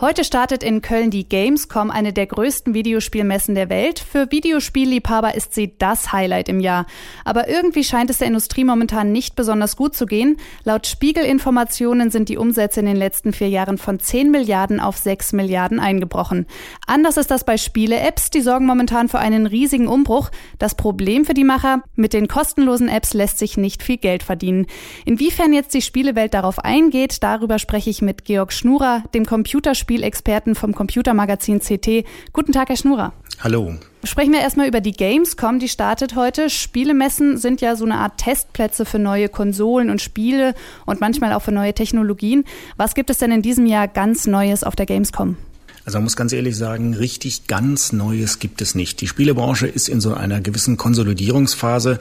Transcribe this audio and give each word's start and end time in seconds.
Heute 0.00 0.22
startet 0.22 0.62
in 0.62 0.80
Köln 0.80 1.10
die 1.10 1.28
Gamescom, 1.28 1.90
eine 1.90 2.12
der 2.12 2.26
größten 2.26 2.72
Videospielmessen 2.72 3.56
der 3.56 3.68
Welt. 3.68 3.98
Für 3.98 4.30
Videospielliebhaber 4.30 5.34
ist 5.34 5.54
sie 5.54 5.76
das 5.76 6.12
Highlight 6.12 6.48
im 6.48 6.60
Jahr. 6.60 6.86
Aber 7.24 7.48
irgendwie 7.48 7.82
scheint 7.82 8.08
es 8.08 8.18
der 8.18 8.28
Industrie 8.28 8.62
momentan 8.62 9.10
nicht 9.10 9.34
besonders 9.34 9.74
gut 9.74 9.96
zu 9.96 10.06
gehen. 10.06 10.36
Laut 10.62 10.86
Spiegelinformationen 10.86 12.12
sind 12.12 12.28
die 12.28 12.36
Umsätze 12.36 12.78
in 12.78 12.86
den 12.86 12.94
letzten 12.94 13.32
vier 13.32 13.48
Jahren 13.48 13.76
von 13.76 13.98
10 13.98 14.30
Milliarden 14.30 14.78
auf 14.78 14.96
6 14.98 15.32
Milliarden 15.32 15.80
eingebrochen. 15.80 16.46
Anders 16.86 17.16
ist 17.16 17.32
das 17.32 17.42
bei 17.42 17.56
Spiele-Apps, 17.56 18.30
die 18.30 18.40
sorgen 18.40 18.66
momentan 18.66 19.08
für 19.08 19.18
einen 19.18 19.46
riesigen 19.46 19.88
Umbruch. 19.88 20.30
Das 20.60 20.76
Problem 20.76 21.24
für 21.24 21.34
die 21.34 21.42
Macher, 21.42 21.82
mit 21.96 22.12
den 22.12 22.28
kostenlosen 22.28 22.88
Apps 22.88 23.14
lässt 23.14 23.40
sich 23.40 23.56
nicht 23.56 23.82
viel 23.82 23.96
Geld 23.96 24.22
verdienen. 24.22 24.68
Inwiefern 25.04 25.52
jetzt 25.52 25.74
die 25.74 25.82
Spielewelt 25.82 26.34
darauf 26.34 26.60
eingeht, 26.60 27.20
darüber 27.24 27.58
spreche 27.58 27.90
ich 27.90 28.00
mit 28.00 28.24
Georg 28.24 28.52
Schnurer, 28.52 29.02
dem 29.12 29.26
Computerspiel 29.26 29.87
Spielexperten 29.88 30.54
vom 30.54 30.74
Computermagazin 30.74 31.60
CT. 31.60 32.04
Guten 32.34 32.52
Tag, 32.52 32.68
Herr 32.68 32.76
Schnurer. 32.76 33.14
Hallo. 33.40 33.74
Sprechen 34.04 34.34
wir 34.34 34.40
erstmal 34.40 34.68
über 34.68 34.82
die 34.82 34.92
Gamescom, 34.92 35.60
die 35.60 35.68
startet 35.68 36.14
heute. 36.14 36.50
Spielemessen 36.50 37.38
sind 37.38 37.62
ja 37.62 37.74
so 37.74 37.86
eine 37.86 37.94
Art 37.94 38.18
Testplätze 38.18 38.84
für 38.84 38.98
neue 38.98 39.30
Konsolen 39.30 39.88
und 39.88 40.02
Spiele 40.02 40.54
und 40.84 41.00
manchmal 41.00 41.32
auch 41.32 41.40
für 41.40 41.52
neue 41.52 41.72
Technologien. 41.72 42.44
Was 42.76 42.94
gibt 42.94 43.08
es 43.08 43.16
denn 43.16 43.32
in 43.32 43.40
diesem 43.40 43.64
Jahr 43.64 43.88
ganz 43.88 44.26
Neues 44.26 44.62
auf 44.62 44.76
der 44.76 44.84
Gamescom? 44.84 45.38
Also 45.86 45.96
man 45.96 46.04
muss 46.04 46.16
ganz 46.16 46.34
ehrlich 46.34 46.54
sagen, 46.54 46.92
richtig 46.92 47.46
ganz 47.46 47.92
Neues 47.92 48.40
gibt 48.40 48.60
es 48.60 48.74
nicht. 48.74 49.00
Die 49.00 49.06
Spielebranche 49.06 49.66
ist 49.66 49.88
in 49.88 50.02
so 50.02 50.12
einer 50.12 50.42
gewissen 50.42 50.76
Konsolidierungsphase. 50.76 51.98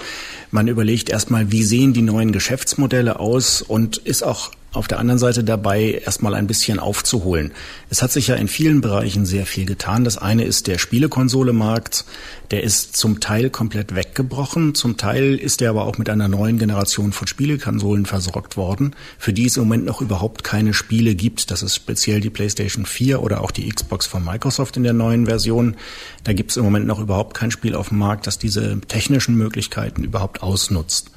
Man 0.52 0.68
überlegt 0.68 1.10
erstmal, 1.10 1.54
wie 1.54 1.64
sehen 1.64 1.94
die 1.94 2.02
neuen 2.02 2.34
Geschäftsmodelle 2.34 3.18
aus 3.22 3.62
und 3.62 3.96
ist 3.96 4.24
auch 4.26 4.52
auf 4.74 4.88
der 4.88 5.00
anderen 5.00 5.18
Seite 5.18 5.44
dabei, 5.44 6.02
erstmal 6.06 6.36
ein 6.36 6.46
bisschen 6.46 6.80
aufzuholen. 6.80 7.52
Es 7.90 8.02
hat 8.02 8.12
sich 8.12 8.28
ja 8.28 8.36
in 8.36 8.48
vielen 8.48 8.82
Bereichen 8.82 9.26
sehr 9.26 9.46
viel 9.46 9.66
getan. 9.66 10.04
Das 10.04 10.18
eine 10.18 10.44
ist 10.44 10.68
der 10.68 10.78
Spielekonsolemarkt. 10.78 12.06
Der 12.52 12.64
ist 12.64 12.96
zum 12.96 13.20
Teil 13.20 13.50
komplett 13.50 13.96
weggebrochen. 13.96 14.76
Zum 14.76 14.98
Teil 14.98 15.36
ist 15.36 15.62
er 15.62 15.70
aber 15.70 15.86
auch 15.86 15.98
mit 15.98 16.10
einer 16.10 16.28
neuen 16.28 16.60
Generation 16.60 17.14
von 17.14 17.28
Spielekonsolen 17.28 18.06
versorgt 18.06 18.58
worden, 18.58 18.96
für 19.18 19.34
die 19.34 19.46
es 19.46 19.58
im 19.58 19.64
Moment 19.64 19.86
noch 19.86 20.02
überhaupt 20.02 20.44
keine 20.44 20.74
Spiele 20.74 21.16
gibt. 21.16 21.50
Das 21.50 21.64
ist 21.64 21.76
speziell 21.76 22.20
die 22.20 22.30
PlayStation 22.30 22.86
4 22.86 23.22
oder 23.22 23.42
auch 23.42 23.52
die 23.52 23.68
Xbox 23.70 24.06
von 24.06 24.24
Microsoft 24.24 24.78
in 24.78 24.84
der 24.84 24.94
neuen 24.94 25.26
Version. 25.26 25.76
Da 26.24 26.34
gibt 26.34 26.52
es 26.52 26.58
im 26.58 26.64
Moment 26.64 26.86
noch 26.88 27.00
überhaupt 27.00 27.36
kein 27.36 27.52
Spiel 27.52 27.74
auf 27.74 27.90
dem 27.90 28.00
Markt, 28.00 28.28
das 28.28 28.38
diese 28.38 28.80
technischen 28.82 29.36
Möglichkeiten 29.36 30.04
überhaupt 30.04 30.44
ausnutzt. 30.44 31.12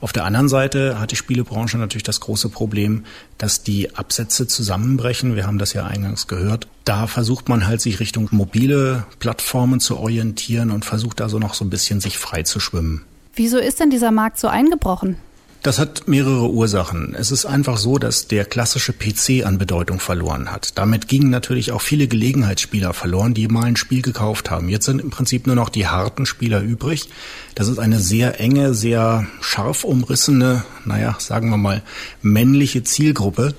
Auf 0.00 0.12
der 0.12 0.24
anderen 0.24 0.48
Seite 0.48 0.98
hat 0.98 1.10
die 1.10 1.16
Spielebranche 1.16 1.76
natürlich 1.76 2.02
das 2.02 2.20
große 2.20 2.48
Problem, 2.48 3.04
dass 3.36 3.62
die 3.62 3.94
Absätze 3.94 4.46
zusammenbrechen. 4.46 5.36
Wir 5.36 5.46
haben 5.46 5.58
das 5.58 5.74
ja 5.74 5.84
eingangs 5.84 6.26
gehört. 6.26 6.66
Da 6.84 7.06
versucht 7.06 7.50
man 7.50 7.66
halt 7.66 7.82
sich 7.82 8.00
Richtung 8.00 8.28
mobile 8.30 9.04
Plattformen 9.18 9.78
zu 9.78 9.98
orientieren 9.98 10.70
und 10.70 10.86
versucht 10.86 11.20
also 11.20 11.38
noch 11.38 11.52
so 11.52 11.66
ein 11.66 11.70
bisschen 11.70 12.00
sich 12.00 12.16
frei 12.16 12.44
zu 12.44 12.60
schwimmen. 12.60 13.04
Wieso 13.34 13.58
ist 13.58 13.78
denn 13.78 13.90
dieser 13.90 14.10
Markt 14.10 14.38
so 14.38 14.48
eingebrochen? 14.48 15.16
Das 15.62 15.78
hat 15.78 16.08
mehrere 16.08 16.48
Ursachen. 16.50 17.14
Es 17.14 17.30
ist 17.30 17.44
einfach 17.44 17.76
so, 17.76 17.98
dass 17.98 18.26
der 18.26 18.46
klassische 18.46 18.94
PC 18.94 19.44
an 19.44 19.58
Bedeutung 19.58 20.00
verloren 20.00 20.50
hat. 20.50 20.78
Damit 20.78 21.06
gingen 21.06 21.28
natürlich 21.28 21.70
auch 21.72 21.82
viele 21.82 22.08
Gelegenheitsspieler 22.08 22.94
verloren, 22.94 23.34
die 23.34 23.46
mal 23.46 23.64
ein 23.64 23.76
Spiel 23.76 24.00
gekauft 24.00 24.50
haben. 24.50 24.70
Jetzt 24.70 24.86
sind 24.86 25.02
im 25.02 25.10
Prinzip 25.10 25.46
nur 25.46 25.56
noch 25.56 25.68
die 25.68 25.86
harten 25.86 26.24
Spieler 26.24 26.62
übrig. 26.62 27.10
Das 27.54 27.68
ist 27.68 27.78
eine 27.78 27.98
sehr 27.98 28.40
enge, 28.40 28.72
sehr 28.72 29.26
scharf 29.42 29.84
umrissene, 29.84 30.64
naja, 30.86 31.16
sagen 31.18 31.50
wir 31.50 31.58
mal, 31.58 31.82
männliche 32.22 32.82
Zielgruppe, 32.82 33.54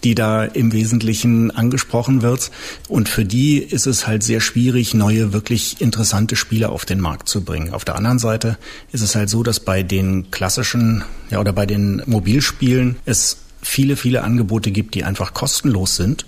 die 0.00 0.14
da 0.14 0.44
im 0.44 0.72
Wesentlichen 0.72 1.50
angesprochen 1.50 2.22
wird. 2.22 2.50
Und 2.88 3.08
für 3.08 3.24
die 3.24 3.58
ist 3.58 3.86
es 3.86 4.06
halt 4.06 4.22
sehr 4.22 4.40
schwierig, 4.40 4.94
neue, 4.94 5.32
wirklich 5.32 5.80
interessante 5.80 6.36
Spiele 6.36 6.68
auf 6.70 6.84
den 6.84 7.00
Markt 7.00 7.28
zu 7.28 7.44
bringen. 7.44 7.72
Auf 7.72 7.84
der 7.84 7.96
anderen 7.96 8.18
Seite 8.18 8.58
ist 8.92 9.02
es 9.02 9.14
halt 9.14 9.30
so, 9.30 9.42
dass 9.42 9.60
bei 9.60 9.82
den 9.82 10.30
klassischen, 10.30 11.04
ja, 11.30 11.40
oder 11.40 11.52
bei 11.52 11.66
den 11.66 12.02
Mobilspielen 12.06 12.96
es 13.04 13.38
viele, 13.62 13.96
viele 13.96 14.22
Angebote 14.22 14.70
gibt, 14.70 14.94
die 14.94 15.04
einfach 15.04 15.34
kostenlos 15.34 15.96
sind. 15.96 16.26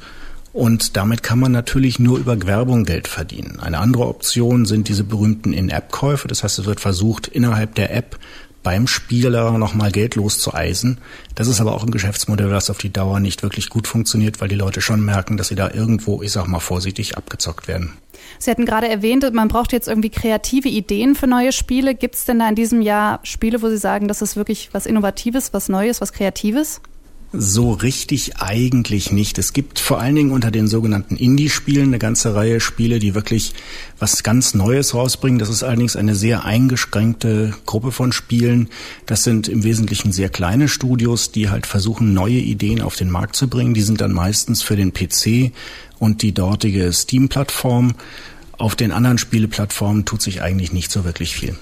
Und 0.53 0.97
damit 0.97 1.23
kann 1.23 1.39
man 1.39 1.53
natürlich 1.53 2.01
nur 2.01 2.19
über 2.19 2.45
Werbung 2.45 2.85
Geld 2.85 3.07
verdienen. 3.07 3.61
Eine 3.61 3.79
andere 3.79 4.09
Option 4.09 4.67
sind 4.67 4.89
diese 4.89 5.05
berühmten 5.05 5.53
In-App-Käufe. 5.53 6.27
Das 6.27 6.43
heißt, 6.43 6.59
es 6.59 6.65
wird 6.65 6.81
versucht, 6.81 7.29
innerhalb 7.29 7.77
der 7.77 7.95
App 7.95 8.19
beim 8.63 8.87
Spieler 8.87 9.57
nochmal 9.59 9.91
Geld 9.91 10.17
loszueisen. 10.17 10.99
Das 11.35 11.49
ist 11.49 11.61
aber 11.61 11.75
auch 11.75 11.83
ein 11.83 11.91
Geschäftsmodell, 11.91 12.51
das 12.51 12.71
auf 12.71 12.79
die 12.79 12.93
Dauer 12.93 13.21
nicht 13.21 13.43
wirklich 13.43 13.71
gut 13.71 13.87
funktioniert, 13.87 14.41
weil 14.41 14.49
die 14.49 14.55
Leute 14.55 14.81
schon 14.81 15.05
merken, 15.05 15.37
dass 15.37 15.49
sie 15.49 15.55
da 15.55 15.71
irgendwo, 15.71 16.23
ich 16.23 16.33
sag 16.33 16.47
mal 16.47 16.61
vorsichtig, 16.61 17.17
abgezockt 17.17 17.69
werden. 17.69 17.95
Sie 18.39 18.51
hatten 18.51 18.67
gerade 18.67 18.89
erwähnt, 18.89 19.33
man 19.33 19.49
braucht 19.49 19.73
jetzt 19.73 19.89
irgendwie 19.89 20.11
kreative 20.11 20.69
Ideen 20.69 21.15
für 21.15 21.27
neue 21.27 21.53
Spiele. 21.53 21.95
Gibt 21.95 22.15
es 22.15 22.25
denn 22.25 22.39
da 22.39 22.49
in 22.49 22.55
diesem 22.55 22.83
Jahr 22.83 23.21
Spiele, 23.23 23.63
wo 23.63 23.69
Sie 23.69 23.79
sagen, 23.79 24.09
das 24.09 24.23
ist 24.23 24.37
wirklich 24.37 24.71
was 24.73 24.87
Innovatives, 24.87 25.53
was 25.53 25.69
Neues, 25.69 26.01
was 26.01 26.13
Kreatives? 26.13 26.81
So 27.33 27.71
richtig 27.71 28.39
eigentlich 28.39 29.13
nicht. 29.13 29.39
Es 29.39 29.53
gibt 29.53 29.79
vor 29.79 30.01
allen 30.01 30.17
Dingen 30.17 30.33
unter 30.33 30.51
den 30.51 30.67
sogenannten 30.67 31.15
Indie-Spielen 31.17 31.87
eine 31.87 32.01
ganze 32.01 32.35
Reihe 32.35 32.59
Spiele, 32.59 32.99
die 32.99 33.15
wirklich 33.15 33.55
was 34.01 34.25
ganz 34.25 34.53
Neues 34.55 34.95
rausbringen. 34.95 35.39
Das 35.39 35.49
ist 35.49 35.63
allerdings 35.63 35.95
eine 35.95 36.17
sehr 36.17 36.45
eingeschränkte 36.45 37.55
Gruppe 37.67 37.93
von 37.93 38.11
Spielen. 38.11 38.69
Das 39.07 39.23
sind 39.23 39.47
im 39.47 39.63
Wesentlichen 39.63 40.11
sehr 40.11 40.29
kleine 40.29 40.67
Studios, 40.67 41.31
die 41.31 41.51
halt 41.51 41.67
versuchen, 41.67 42.15
neue 42.15 42.39
Ideen 42.39 42.83
auf 42.83 42.97
den 42.97 43.11
Markt 43.11 43.37
zu 43.37 43.49
bringen. 43.49 43.75
Die 43.75 43.83
sind 43.83 44.01
dann 44.01 44.13
meistens 44.13 44.63
für 44.63 44.75
den 44.75 44.93
PC 44.93 45.53
und 46.01 46.23
die 46.23 46.33
dortige 46.33 46.93
Steam-Plattform. 46.93 47.95
Auf 48.59 48.75
den 48.75 48.91
anderen 48.91 49.19
Spieleplattformen 49.19 50.05
tut 50.05 50.21
sich 50.21 50.43
eigentlich 50.43 50.73
nicht 50.73 50.91
so 50.91 51.05
wirklich 51.05 51.37
viel. 51.37 51.57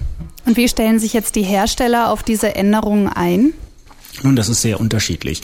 Und 0.47 0.56
wie 0.56 0.67
stellen 0.67 0.99
sich 0.99 1.12
jetzt 1.12 1.37
die 1.37 1.43
Hersteller 1.43 2.11
auf 2.11 2.23
diese 2.23 2.55
Änderungen 2.55 3.09
ein? 3.09 3.53
Nun, 4.23 4.37
das 4.37 4.49
ist 4.49 4.62
sehr 4.62 4.81
unterschiedlich. 4.81 5.43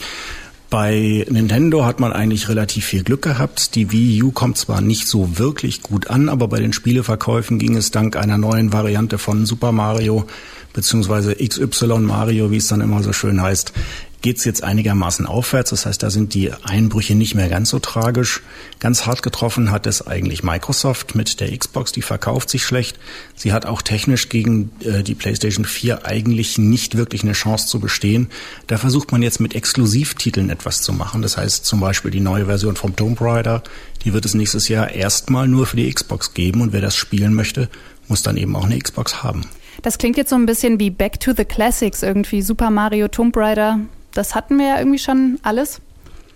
Bei 0.69 1.25
Nintendo 1.29 1.85
hat 1.85 1.99
man 1.99 2.11
eigentlich 2.11 2.49
relativ 2.49 2.85
viel 2.85 3.03
Glück 3.03 3.21
gehabt. 3.21 3.75
Die 3.75 3.91
Wii 3.91 4.23
U 4.23 4.31
kommt 4.31 4.57
zwar 4.57 4.81
nicht 4.81 5.07
so 5.07 5.37
wirklich 5.37 5.81
gut 5.81 6.09
an, 6.09 6.27
aber 6.27 6.47
bei 6.47 6.59
den 6.59 6.73
Spieleverkäufen 6.73 7.59
ging 7.59 7.77
es 7.77 7.91
dank 7.91 8.15
einer 8.17 8.37
neuen 8.37 8.73
Variante 8.73 9.17
von 9.17 9.45
Super 9.45 9.71
Mario 9.71 10.25
beziehungsweise 10.73 11.35
XY 11.35 11.99
Mario, 11.99 12.51
wie 12.51 12.57
es 12.57 12.67
dann 12.67 12.81
immer 12.81 13.01
so 13.01 13.13
schön 13.13 13.41
heißt, 13.41 13.71
geht 14.21 14.37
es 14.37 14.45
jetzt 14.45 14.63
einigermaßen 14.63 15.25
aufwärts. 15.25 15.69
Das 15.69 15.85
heißt, 15.85 16.01
da 16.01 16.09
sind 16.09 16.33
die 16.33 16.51
Einbrüche 16.51 17.15
nicht 17.15 17.35
mehr 17.35 17.49
ganz 17.49 17.69
so 17.69 17.79
tragisch. 17.79 18.41
Ganz 18.79 19.05
hart 19.05 19.23
getroffen 19.23 19.71
hat 19.71 19.87
es 19.87 20.05
eigentlich 20.05 20.43
Microsoft 20.43 21.15
mit 21.15 21.39
der 21.39 21.55
Xbox, 21.55 21.91
die 21.91 22.01
verkauft 22.01 22.49
sich 22.49 22.63
schlecht. 22.63 22.99
Sie 23.35 23.53
hat 23.53 23.65
auch 23.65 23.81
technisch 23.81 24.29
gegen 24.29 24.71
äh, 24.81 25.03
die 25.03 25.15
PlayStation 25.15 25.65
4 25.65 26.05
eigentlich 26.05 26.57
nicht 26.57 26.97
wirklich 26.97 27.23
eine 27.23 27.33
Chance 27.33 27.67
zu 27.67 27.79
bestehen. 27.79 28.29
Da 28.67 28.77
versucht 28.77 29.11
man 29.11 29.21
jetzt 29.21 29.39
mit 29.39 29.55
Exklusivtiteln 29.55 30.49
etwas 30.49 30.81
zu 30.81 30.93
machen. 30.93 31.21
Das 31.21 31.37
heißt 31.37 31.65
zum 31.65 31.79
Beispiel 31.79 32.11
die 32.11 32.19
neue 32.19 32.45
Version 32.45 32.75
vom 32.75 32.95
Tomb 32.95 33.21
Raider, 33.21 33.63
die 34.03 34.13
wird 34.13 34.25
es 34.25 34.33
nächstes 34.33 34.67
Jahr 34.67 34.91
erstmal 34.91 35.47
nur 35.47 35.65
für 35.65 35.77
die 35.77 35.91
Xbox 35.91 36.33
geben 36.33 36.61
und 36.61 36.73
wer 36.73 36.81
das 36.81 36.95
spielen 36.95 37.33
möchte, 37.33 37.69
muss 38.07 38.21
dann 38.21 38.37
eben 38.37 38.55
auch 38.55 38.65
eine 38.65 38.77
Xbox 38.77 39.23
haben. 39.23 39.41
Das 39.81 39.97
klingt 39.97 40.17
jetzt 40.17 40.29
so 40.29 40.35
ein 40.35 40.45
bisschen 40.45 40.79
wie 40.79 40.89
Back 40.89 41.19
to 41.19 41.33
the 41.35 41.45
Classics, 41.45 42.01
irgendwie 42.01 42.41
Super 42.41 42.69
Mario, 42.69 43.07
Tomb 43.07 43.35
Raider, 43.35 43.79
das 44.15 44.33
hatten 44.33 44.57
wir 44.57 44.67
ja 44.67 44.79
irgendwie 44.79 44.99
schon 44.99 45.39
alles. 45.43 45.81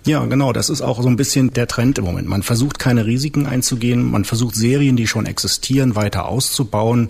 Ja, 0.06 0.23
genau. 0.25 0.53
Das 0.53 0.69
ist 0.69 0.81
auch 0.81 1.01
so 1.01 1.09
ein 1.09 1.17
bisschen 1.17 1.51
der 1.53 1.67
Trend 1.67 1.97
im 1.97 2.06
Moment. 2.06 2.28
Man 2.28 2.44
versucht 2.44 2.79
keine 2.79 3.06
Risiken 3.06 3.45
einzugehen. 3.45 4.03
Man 4.09 4.25
versucht 4.25 4.56
Serien, 4.56 4.95
die 4.95 5.07
schon 5.07 5.25
existieren, 5.25 5.95
weiter 5.95 6.28
auszubauen 6.28 7.09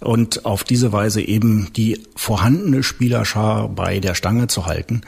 und 0.00 0.44
auf 0.44 0.64
diese 0.64 0.92
Weise 0.92 1.22
eben 1.22 1.72
die 1.74 2.00
vorhandene 2.16 2.82
Spielerschar 2.82 3.68
bei 3.68 4.00
der 4.00 4.14
Stange 4.14 4.48
zu 4.48 4.66
halten 4.66 5.02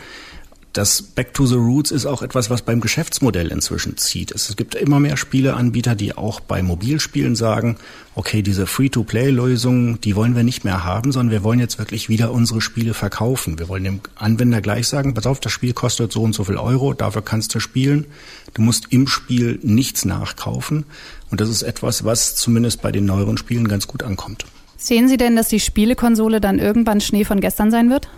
das 0.74 1.02
Back 1.02 1.34
to 1.34 1.46
the 1.46 1.54
Roots 1.54 1.92
ist 1.92 2.04
auch 2.04 2.20
etwas, 2.20 2.50
was 2.50 2.62
beim 2.62 2.80
Geschäftsmodell 2.80 3.52
inzwischen 3.52 3.96
zieht. 3.96 4.32
Es 4.32 4.54
gibt 4.56 4.74
immer 4.74 4.98
mehr 4.98 5.16
Spieleanbieter, 5.16 5.94
die 5.94 6.16
auch 6.16 6.40
bei 6.40 6.62
Mobilspielen 6.62 7.36
sagen, 7.36 7.76
okay, 8.16 8.42
diese 8.42 8.66
Free-to-Play-Lösungen, 8.66 10.00
die 10.00 10.16
wollen 10.16 10.34
wir 10.34 10.42
nicht 10.42 10.64
mehr 10.64 10.84
haben, 10.84 11.12
sondern 11.12 11.30
wir 11.30 11.44
wollen 11.44 11.60
jetzt 11.60 11.78
wirklich 11.78 12.08
wieder 12.08 12.32
unsere 12.32 12.60
Spiele 12.60 12.92
verkaufen. 12.92 13.58
Wir 13.58 13.68
wollen 13.68 13.84
dem 13.84 14.00
Anwender 14.16 14.60
gleich 14.60 14.88
sagen, 14.88 15.14
pass 15.14 15.26
auf, 15.26 15.38
das 15.38 15.52
Spiel 15.52 15.74
kostet 15.74 16.12
so 16.12 16.22
und 16.22 16.34
so 16.34 16.42
viel 16.42 16.56
Euro, 16.56 16.92
dafür 16.92 17.22
kannst 17.22 17.54
du 17.54 17.60
spielen. 17.60 18.06
Du 18.52 18.62
musst 18.62 18.86
im 18.90 19.06
Spiel 19.06 19.60
nichts 19.62 20.04
nachkaufen. 20.04 20.84
Und 21.30 21.40
das 21.40 21.48
ist 21.48 21.62
etwas, 21.62 22.04
was 22.04 22.34
zumindest 22.34 22.82
bei 22.82 22.90
den 22.90 23.04
neueren 23.04 23.38
Spielen 23.38 23.68
ganz 23.68 23.86
gut 23.86 24.02
ankommt. 24.02 24.44
Sehen 24.76 25.08
Sie 25.08 25.16
denn, 25.16 25.36
dass 25.36 25.48
die 25.48 25.60
Spielekonsole 25.60 26.40
dann 26.40 26.58
irgendwann 26.58 27.00
Schnee 27.00 27.24
von 27.24 27.40
gestern 27.40 27.70
sein 27.70 27.90
wird? 27.90 28.08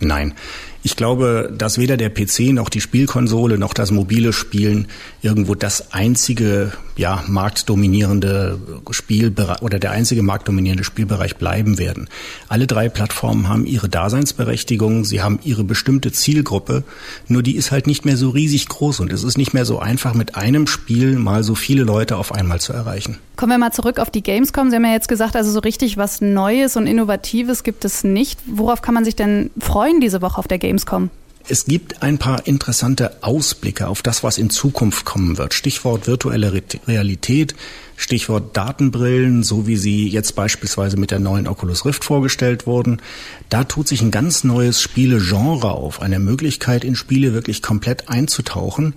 Nein. 0.00 0.34
Ich 0.82 0.96
glaube, 0.96 1.52
dass 1.56 1.76
weder 1.76 1.98
der 1.98 2.08
PC 2.08 2.54
noch 2.54 2.70
die 2.70 2.80
Spielkonsole 2.80 3.58
noch 3.58 3.74
das 3.74 3.90
mobile 3.90 4.32
Spielen 4.32 4.88
irgendwo 5.20 5.54
das 5.54 5.92
einzige 5.92 6.72
ja, 6.96 7.22
marktdominierende 7.26 8.58
Spielbereich 8.90 9.60
oder 9.60 9.78
der 9.78 9.90
einzige 9.90 10.22
marktdominierende 10.22 10.82
Spielbereich 10.82 11.36
bleiben 11.36 11.76
werden. 11.76 12.08
Alle 12.48 12.66
drei 12.66 12.88
Plattformen 12.88 13.46
haben 13.48 13.66
ihre 13.66 13.90
Daseinsberechtigung, 13.90 15.04
sie 15.04 15.20
haben 15.20 15.38
ihre 15.44 15.64
bestimmte 15.64 16.12
Zielgruppe, 16.12 16.82
nur 17.28 17.42
die 17.42 17.56
ist 17.56 17.72
halt 17.72 17.86
nicht 17.86 18.06
mehr 18.06 18.16
so 18.16 18.30
riesig 18.30 18.66
groß 18.66 19.00
und 19.00 19.12
es 19.12 19.22
ist 19.22 19.36
nicht 19.36 19.52
mehr 19.52 19.66
so 19.66 19.80
einfach 19.80 20.14
mit 20.14 20.34
einem 20.34 20.66
Spiel 20.66 21.16
mal 21.16 21.42
so 21.42 21.54
viele 21.54 21.84
Leute 21.84 22.16
auf 22.16 22.32
einmal 22.32 22.60
zu 22.60 22.72
erreichen. 22.72 23.18
Kommen 23.40 23.52
wir 23.52 23.58
mal 23.58 23.72
zurück 23.72 23.98
auf 23.98 24.10
die 24.10 24.22
Gamescom. 24.22 24.68
Sie 24.68 24.76
haben 24.76 24.84
ja 24.84 24.92
jetzt 24.92 25.08
gesagt, 25.08 25.34
also 25.34 25.50
so 25.50 25.60
richtig 25.60 25.96
was 25.96 26.20
Neues 26.20 26.76
und 26.76 26.86
Innovatives 26.86 27.62
gibt 27.62 27.86
es 27.86 28.04
nicht. 28.04 28.38
Worauf 28.44 28.82
kann 28.82 28.92
man 28.92 29.06
sich 29.06 29.16
denn 29.16 29.50
freuen 29.58 29.98
diese 29.98 30.20
Woche 30.20 30.36
auf 30.36 30.46
der 30.46 30.58
Gamescom? 30.58 31.08
Es 31.48 31.64
gibt 31.64 32.02
ein 32.02 32.18
paar 32.18 32.46
interessante 32.46 33.16
Ausblicke 33.22 33.88
auf 33.88 34.02
das, 34.02 34.22
was 34.22 34.36
in 34.36 34.50
Zukunft 34.50 35.06
kommen 35.06 35.38
wird. 35.38 35.54
Stichwort 35.54 36.06
virtuelle 36.06 36.52
Realität, 36.86 37.54
Stichwort 38.00 38.56
Datenbrillen, 38.56 39.42
so 39.42 39.66
wie 39.66 39.76
sie 39.76 40.08
jetzt 40.08 40.34
beispielsweise 40.34 40.96
mit 40.96 41.10
der 41.10 41.18
neuen 41.18 41.46
Oculus 41.46 41.84
Rift 41.84 42.02
vorgestellt 42.02 42.66
wurden. 42.66 43.02
Da 43.50 43.64
tut 43.64 43.88
sich 43.88 44.00
ein 44.00 44.10
ganz 44.10 44.42
neues 44.42 44.80
Spielegenre 44.80 45.72
auf, 45.72 46.00
eine 46.00 46.18
Möglichkeit, 46.18 46.82
in 46.82 46.96
Spiele 46.96 47.34
wirklich 47.34 47.60
komplett 47.60 48.08
einzutauchen. 48.08 48.94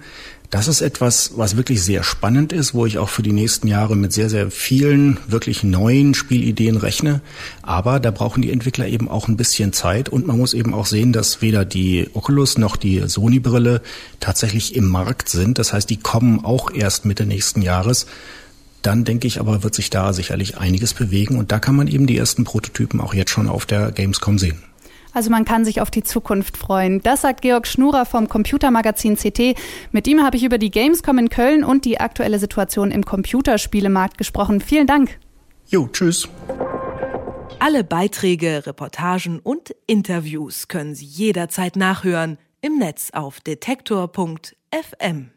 Das 0.51 0.69
ist 0.69 0.81
etwas, 0.81 1.33
was 1.35 1.57
wirklich 1.57 1.83
sehr 1.83 2.03
spannend 2.03 2.53
ist, 2.53 2.73
wo 2.73 2.85
ich 2.85 2.97
auch 2.97 3.09
für 3.09 3.23
die 3.23 3.33
nächsten 3.33 3.67
Jahre 3.67 3.97
mit 3.97 4.13
sehr, 4.13 4.29
sehr 4.29 4.51
vielen 4.51 5.17
wirklich 5.27 5.63
neuen 5.63 6.13
Spielideen 6.13 6.77
rechne. 6.77 7.21
Aber 7.61 7.99
da 7.99 8.09
brauchen 8.09 8.41
die 8.41 8.51
Entwickler 8.51 8.87
eben 8.87 9.09
auch 9.09 9.27
ein 9.27 9.35
bisschen 9.35 9.73
Zeit 9.73 10.07
und 10.07 10.27
man 10.27 10.37
muss 10.37 10.53
eben 10.53 10.73
auch 10.73 10.85
sehen, 10.85 11.11
dass 11.11 11.41
weder 11.41 11.65
die 11.65 12.07
Oculus 12.13 12.57
noch 12.57 12.77
die 12.77 13.03
Sony-Brille 13.05 13.81
tatsächlich 14.21 14.75
im 14.75 14.87
Markt 14.87 15.27
sind. 15.27 15.57
Das 15.59 15.73
heißt, 15.73 15.89
die 15.89 15.97
kommen 15.97 16.45
auch 16.45 16.71
erst 16.71 17.03
Mitte 17.03 17.25
nächsten 17.25 17.61
Jahres. 17.61 18.05
Dann 18.83 19.05
denke 19.05 19.25
ich 19.27 19.39
aber, 19.39 19.63
wird 19.63 19.73
sich 19.73 19.89
da 19.89 20.13
sicherlich 20.13 20.57
einiges 20.57 20.93
bewegen 20.93 21.37
und 21.39 21.51
da 21.51 21.59
kann 21.59 21.75
man 21.75 21.87
eben 21.87 22.05
die 22.05 22.17
ersten 22.17 22.43
Prototypen 22.43 23.01
auch 23.01 23.13
jetzt 23.13 23.31
schon 23.31 23.47
auf 23.47 23.65
der 23.65 23.91
Gamescom 23.91 24.37
sehen. 24.37 24.61
Also 25.13 25.29
man 25.29 25.45
kann 25.45 25.63
sich 25.63 25.79
auf 25.79 25.91
die 25.91 26.03
Zukunft 26.03 26.57
freuen. 26.57 27.01
Das 27.01 27.21
sagt 27.21 27.43
Georg 27.43 27.67
Schnurer 27.67 28.05
vom 28.05 28.27
Computermagazin 28.27 29.15
CT. 29.15 29.55
Mit 29.91 30.07
ihm 30.07 30.23
habe 30.23 30.37
ich 30.37 30.43
über 30.43 30.57
die 30.57 30.71
Gamescom 30.71 31.17
in 31.17 31.29
Köln 31.29 31.63
und 31.63 31.85
die 31.85 31.99
aktuelle 31.99 32.39
Situation 32.39 32.91
im 32.91 33.05
Computerspielemarkt 33.05 34.17
gesprochen. 34.17 34.59
Vielen 34.59 34.87
Dank. 34.87 35.19
Jo, 35.67 35.87
tschüss. 35.91 36.27
Alle 37.59 37.83
Beiträge, 37.83 38.65
Reportagen 38.65 39.39
und 39.39 39.73
Interviews 39.87 40.67
können 40.67 40.95
Sie 40.95 41.05
jederzeit 41.05 41.75
nachhören 41.77 42.37
im 42.61 42.79
Netz 42.79 43.11
auf 43.13 43.39
detektor.fm. 43.39 45.32